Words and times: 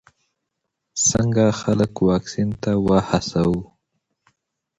څنګه 1.09 1.45
خلک 1.61 1.93
واکسین 2.09 2.49
ته 2.61 2.71
وهڅوو؟ 2.85 3.59